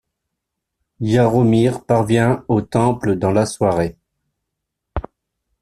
[0.99, 3.99] Yaromir parvient au temple dans la soirée.